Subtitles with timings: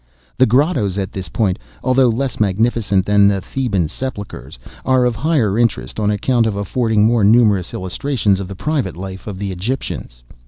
[0.39, 5.59] The grottoes at this point, although less magnificent than the Theban sepulchres, are of higher
[5.59, 10.23] interest, on account of affording more numerous illustrations of the private life of the Egyptians.